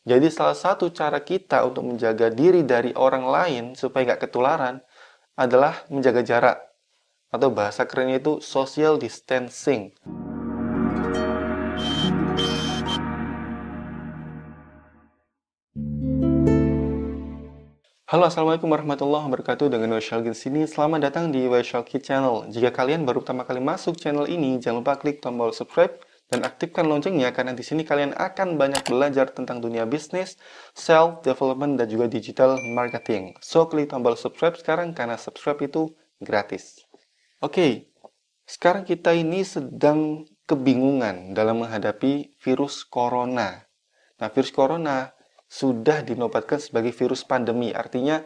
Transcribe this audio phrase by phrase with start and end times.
[0.00, 4.80] Jadi salah satu cara kita untuk menjaga diri dari orang lain supaya nggak ketularan
[5.36, 6.56] adalah menjaga jarak
[7.28, 9.92] atau bahasa kerennya itu social distancing.
[18.08, 20.64] Halo Assalamualaikum warahmatullahi wabarakatuh dengan Weshal di sini.
[20.64, 22.48] Selamat datang di Weshal Channel.
[22.48, 25.92] Jika kalian baru pertama kali masuk channel ini, jangan lupa klik tombol subscribe
[26.30, 30.38] dan aktifkan loncengnya karena di sini kalian akan banyak belajar tentang dunia bisnis,
[30.78, 33.34] self development dan juga digital marketing.
[33.42, 35.90] So klik tombol subscribe sekarang karena subscribe itu
[36.22, 36.86] gratis.
[37.42, 37.90] Oke,
[38.46, 43.66] sekarang kita ini sedang kebingungan dalam menghadapi virus corona.
[44.22, 45.10] Nah, virus corona
[45.50, 47.74] sudah dinobatkan sebagai virus pandemi.
[47.74, 48.22] Artinya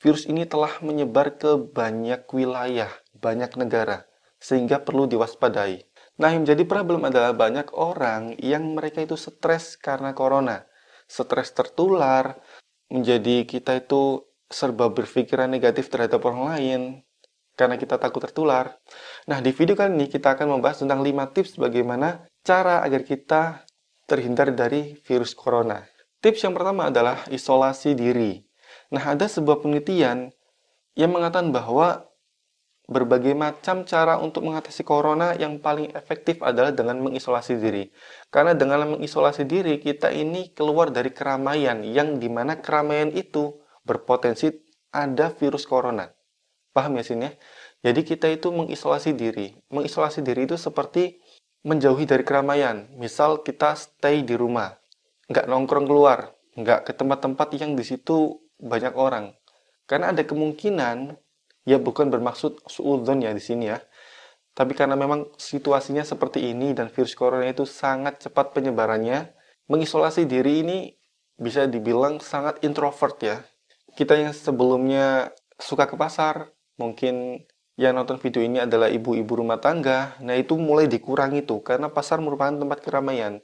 [0.00, 4.08] virus ini telah menyebar ke banyak wilayah, banyak negara,
[4.40, 5.91] sehingga perlu diwaspadai.
[6.20, 10.68] Nah, yang menjadi problem adalah banyak orang yang mereka itu stres karena corona.
[11.08, 12.36] Stres tertular,
[12.92, 16.80] menjadi kita itu serba berpikiran negatif terhadap orang lain,
[17.56, 18.76] karena kita takut tertular.
[19.28, 23.64] Nah, di video kali ini kita akan membahas tentang 5 tips bagaimana cara agar kita
[24.04, 25.80] terhindar dari virus corona.
[26.20, 28.44] Tips yang pertama adalah isolasi diri.
[28.92, 30.28] Nah, ada sebuah penelitian
[30.92, 32.11] yang mengatakan bahwa
[32.92, 37.88] berbagai macam cara untuk mengatasi corona yang paling efektif adalah dengan mengisolasi diri.
[38.28, 44.52] Karena dengan mengisolasi diri, kita ini keluar dari keramaian yang di mana keramaian itu berpotensi
[44.92, 46.12] ada virus corona.
[46.76, 47.32] Paham ya sini ya?
[47.90, 49.56] Jadi kita itu mengisolasi diri.
[49.72, 51.18] Mengisolasi diri itu seperti
[51.66, 52.86] menjauhi dari keramaian.
[52.94, 54.76] Misal kita stay di rumah
[55.32, 59.32] nggak nongkrong keluar, nggak ke tempat-tempat yang di situ banyak orang.
[59.88, 61.16] Karena ada kemungkinan,
[61.62, 63.78] ya bukan bermaksud suudon ya di sini ya,
[64.52, 69.32] tapi karena memang situasinya seperti ini dan virus corona itu sangat cepat penyebarannya,
[69.72, 70.78] mengisolasi diri ini
[71.40, 73.36] bisa dibilang sangat introvert ya.
[73.96, 77.44] Kita yang sebelumnya suka ke pasar, mungkin
[77.80, 82.20] yang nonton video ini adalah ibu-ibu rumah tangga, nah itu mulai dikurangi tuh, karena pasar
[82.20, 83.40] merupakan tempat keramaian.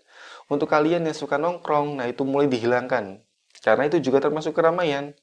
[0.53, 3.25] Untuk kalian yang suka nongkrong, nah itu mulai dihilangkan.
[3.65, 5.17] Karena itu juga termasuk keramaian.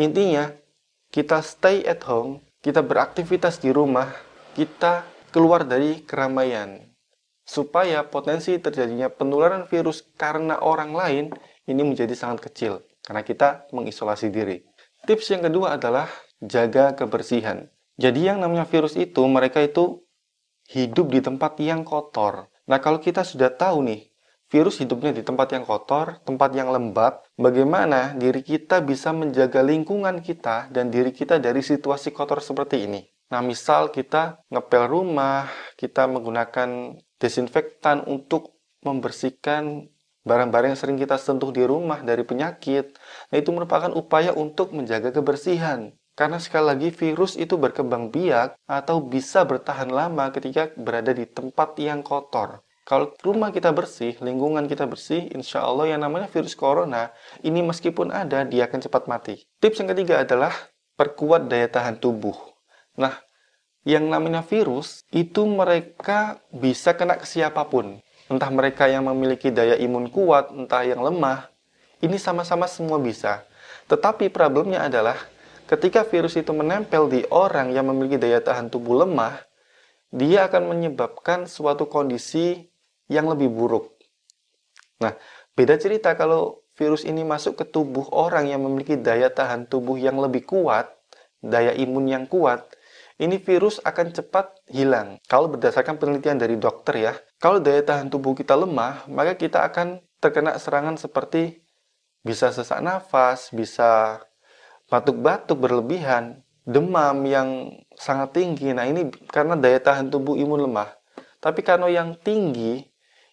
[0.00, 0.48] Intinya,
[1.08, 4.12] kita stay at home, kita beraktivitas di rumah,
[4.52, 6.84] kita keluar dari keramaian.
[7.48, 11.24] Supaya potensi terjadinya penularan virus karena orang lain
[11.64, 12.84] ini menjadi sangat kecil.
[13.00, 14.60] Karena kita mengisolasi diri.
[15.08, 16.12] Tips yang kedua adalah
[16.44, 17.72] jaga kebersihan.
[17.96, 20.04] Jadi yang namanya virus itu, mereka itu
[20.68, 22.52] hidup di tempat yang kotor.
[22.68, 24.07] Nah kalau kita sudah tahu nih,
[24.48, 30.24] virus hidupnya di tempat yang kotor, tempat yang lembab, bagaimana diri kita bisa menjaga lingkungan
[30.24, 33.04] kita dan diri kita dari situasi kotor seperti ini.
[33.28, 39.92] Nah, misal kita ngepel rumah, kita menggunakan desinfektan untuk membersihkan
[40.24, 42.96] barang-barang yang sering kita sentuh di rumah dari penyakit.
[43.28, 45.92] Nah, itu merupakan upaya untuk menjaga kebersihan.
[46.16, 51.78] Karena sekali lagi virus itu berkembang biak atau bisa bertahan lama ketika berada di tempat
[51.78, 52.64] yang kotor.
[52.88, 57.12] Kalau rumah kita bersih, lingkungan kita bersih, insya Allah yang namanya virus corona,
[57.44, 59.44] ini meskipun ada, dia akan cepat mati.
[59.60, 60.56] Tips yang ketiga adalah
[60.96, 62.32] perkuat daya tahan tubuh.
[62.96, 63.12] Nah,
[63.84, 68.00] yang namanya virus, itu mereka bisa kena ke siapa pun.
[68.32, 71.44] Entah mereka yang memiliki daya imun kuat, entah yang lemah,
[72.00, 73.44] ini sama-sama semua bisa.
[73.92, 75.20] Tetapi problemnya adalah,
[75.68, 79.44] ketika virus itu menempel di orang yang memiliki daya tahan tubuh lemah,
[80.08, 82.72] dia akan menyebabkan suatu kondisi
[83.08, 83.96] yang lebih buruk.
[85.00, 85.16] Nah,
[85.56, 90.16] beda cerita kalau virus ini masuk ke tubuh orang yang memiliki daya tahan tubuh yang
[90.22, 90.86] lebih kuat,
[91.42, 92.70] daya imun yang kuat,
[93.18, 95.18] ini virus akan cepat hilang.
[95.26, 99.98] Kalau berdasarkan penelitian dari dokter ya, kalau daya tahan tubuh kita lemah, maka kita akan
[100.22, 101.66] terkena serangan seperti
[102.22, 104.22] bisa sesak nafas, bisa
[104.86, 108.70] batuk-batuk berlebihan, demam yang sangat tinggi.
[108.70, 110.94] Nah, ini karena daya tahan tubuh imun lemah.
[111.38, 112.86] Tapi karena yang tinggi,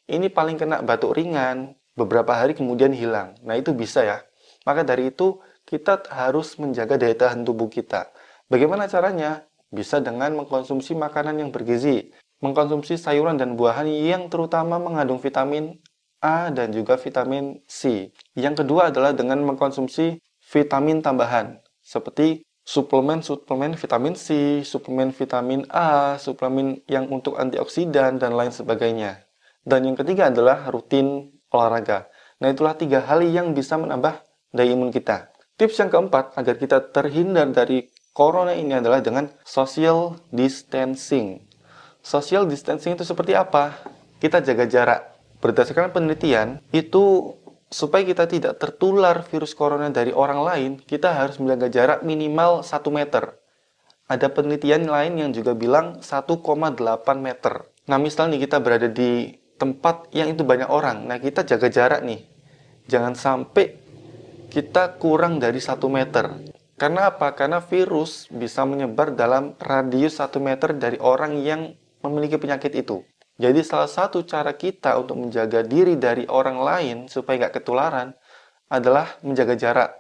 [0.06, 3.34] ini paling kena batuk ringan, beberapa hari kemudian hilang.
[3.42, 4.18] Nah, itu bisa ya.
[4.68, 8.14] Maka dari itu, kita harus menjaga daya tahan tubuh kita.
[8.46, 9.50] Bagaimana caranya?
[9.74, 15.82] Bisa dengan mengkonsumsi makanan yang bergizi, mengkonsumsi sayuran dan buahan yang terutama mengandung vitamin
[16.22, 18.14] A dan juga vitamin C.
[18.38, 26.82] Yang kedua adalah dengan mengkonsumsi vitamin tambahan, seperti suplemen-suplemen vitamin C, suplemen vitamin A, suplemen
[26.86, 29.25] yang untuk antioksidan, dan lain sebagainya.
[29.66, 32.06] Dan yang ketiga adalah rutin olahraga.
[32.38, 34.22] Nah, itulah tiga hal yang bisa menambah
[34.54, 35.34] daya imun kita.
[35.58, 41.42] Tips yang keempat agar kita terhindar dari corona ini adalah dengan social distancing.
[42.06, 43.74] Social distancing itu seperti apa?
[44.22, 45.02] Kita jaga jarak.
[45.42, 47.34] Berdasarkan penelitian, itu
[47.74, 52.86] supaya kita tidak tertular virus corona dari orang lain, kita harus menjaga jarak minimal 1
[52.94, 53.36] meter.
[54.06, 57.66] Ada penelitian lain yang juga bilang 1,8 meter.
[57.90, 62.28] Nah, misalnya kita berada di tempat yang itu banyak orang, nah kita jaga jarak nih.
[62.86, 63.80] Jangan sampai
[64.52, 66.32] kita kurang dari 1 meter.
[66.76, 67.32] Karena apa?
[67.32, 71.72] Karena virus bisa menyebar dalam radius 1 meter dari orang yang
[72.04, 73.02] memiliki penyakit itu.
[73.36, 78.16] Jadi salah satu cara kita untuk menjaga diri dari orang lain supaya nggak ketularan
[78.72, 79.92] adalah menjaga jarak.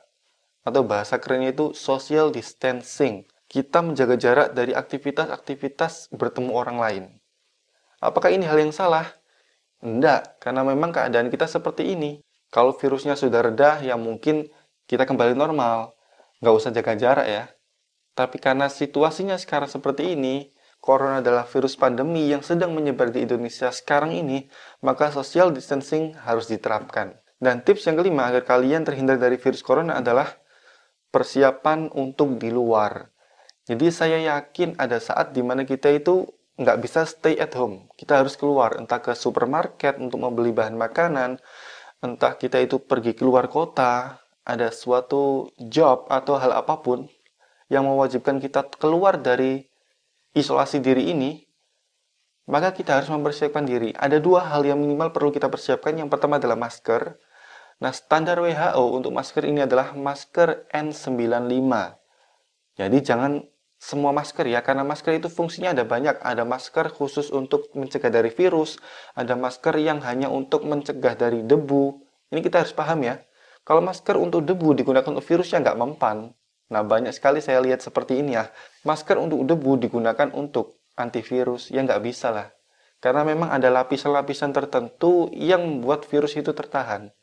[0.63, 3.27] Atau bahasa kerennya itu social distancing.
[3.51, 7.03] Kita menjaga jarak dari aktivitas-aktivitas bertemu orang lain.
[7.99, 9.15] Apakah ini hal yang salah?
[9.81, 12.21] Tidak, karena memang keadaan kita seperti ini.
[12.53, 14.47] Kalau virusnya sudah reda, ya mungkin
[14.87, 15.97] kita kembali normal.
[16.39, 17.43] Nggak usah jaga jarak ya.
[18.15, 23.73] Tapi karena situasinya sekarang seperti ini, corona adalah virus pandemi yang sedang menyebar di Indonesia
[23.75, 24.47] sekarang ini,
[24.79, 27.19] maka social distancing harus diterapkan.
[27.35, 30.31] Dan tips yang kelima agar kalian terhindar dari virus corona adalah
[31.11, 33.11] persiapan untuk di luar.
[33.65, 36.23] Jadi saya yakin ada saat di mana kita itu
[36.55, 37.91] nggak bisa stay at home.
[37.99, 41.39] Kita harus keluar, entah ke supermarket untuk membeli bahan makanan,
[41.99, 47.09] entah kita itu pergi keluar kota, ada suatu job atau hal apa pun
[47.67, 49.65] yang mewajibkan kita keluar dari
[50.37, 51.41] isolasi diri ini,
[52.45, 53.89] maka kita harus mempersiapkan diri.
[53.97, 55.97] Ada dua hal yang minimal perlu kita persiapkan.
[55.97, 57.17] Yang pertama adalah masker.
[57.81, 61.73] Nah, standar WHO untuk masker ini adalah masker N95.
[62.77, 63.41] Jadi jangan
[63.85, 66.17] semua masker ya, karena masker itu fungsinya ada banyak.
[66.17, 68.81] Ada masker khusus untuk mencegah dari virus,
[69.13, 72.01] ada masker yang hanya untuk mencegah dari debu.
[72.33, 73.21] Ini kita harus paham ya.
[73.61, 76.33] Kalau masker untuk debu digunakan untuk virus ya nggak mempan.
[76.73, 78.49] Nah, banyak sekali saya lihat seperti ini ya.
[78.89, 82.49] Masker untuk debu digunakan untuk antivirus, ya nggak bisa lah.
[82.97, 87.13] Karena memang ada lapisan-lapisan tertentu yang membuat virus itu tertahan.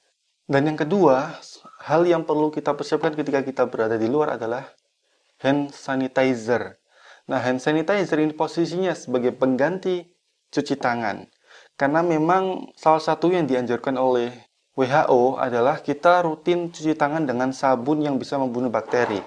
[0.47, 1.43] Dan yang kedua,
[1.91, 4.71] hal yang perlu kita persiapkan ketika kita berada di luar adalah
[5.43, 6.79] hand sanitizer.
[7.27, 10.07] Nah, hand sanitizer ini posisinya sebagai pengganti
[10.55, 11.27] cuci tangan.
[11.75, 14.31] Karena memang salah satu yang dianjurkan oleh
[14.73, 19.21] WHO adalah kita rutin cuci tangan dengan sabun yang bisa membunuh bakteri.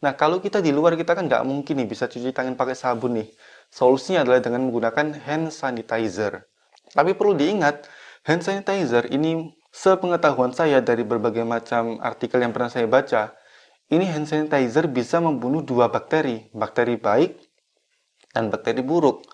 [0.00, 3.20] Nah, kalau kita di luar, kita kan nggak mungkin nih bisa cuci tangan pakai sabun
[3.20, 3.28] nih.
[3.68, 6.48] Solusinya adalah dengan menggunakan hand sanitizer.
[6.90, 7.84] Tapi perlu diingat,
[8.24, 13.36] hand sanitizer ini sepengetahuan saya dari berbagai macam artikel yang pernah saya baca,
[13.90, 17.42] ini hand sanitizer bisa membunuh dua bakteri, bakteri baik
[18.30, 19.26] dan bakteri buruk.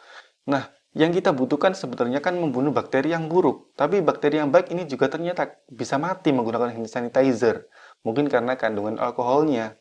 [0.48, 3.76] Nah, yang kita butuhkan sebenarnya kan membunuh bakteri yang buruk.
[3.76, 7.68] Tapi bakteri yang baik ini juga ternyata bisa mati menggunakan hand sanitizer.
[8.00, 9.76] Mungkin karena kandungan alkoholnya.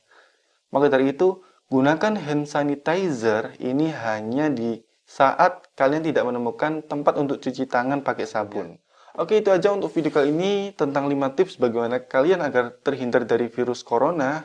[0.76, 1.40] Maka dari itu,
[1.72, 8.28] gunakan hand sanitizer ini hanya di saat kalian tidak menemukan tempat untuk cuci tangan pakai
[8.28, 8.76] sabun.
[9.16, 13.48] Oke, itu aja untuk video kali ini tentang 5 tips bagaimana kalian agar terhindar dari
[13.48, 14.44] virus corona.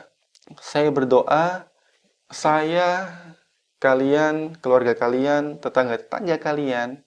[0.59, 1.69] Saya berdoa,
[2.27, 3.13] saya,
[3.79, 7.05] kalian, keluarga kalian, tetangga-tetangga kalian,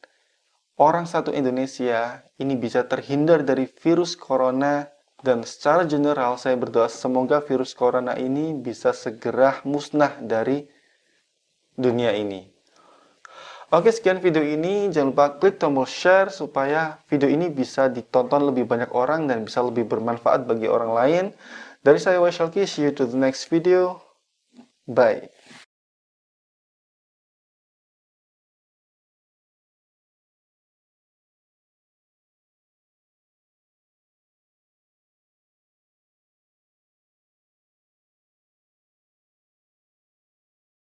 [0.81, 4.89] orang satu Indonesia ini bisa terhindar dari virus corona
[5.25, 10.69] dan secara general saya berdoa semoga virus corona ini bisa segera musnah dari
[11.73, 12.55] dunia ini.
[13.73, 14.93] Oke, sekian video ini.
[14.93, 19.65] Jangan lupa klik tombol share supaya video ini bisa ditonton lebih banyak orang dan bisa
[19.65, 21.25] lebih bermanfaat bagi orang lain.
[21.85, 24.03] That is all I shall kiss you to the next video.
[24.89, 25.29] Bye.